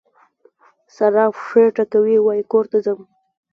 [0.95, 2.99] سارا پښې ټکوي؛ وای کور ته ځم.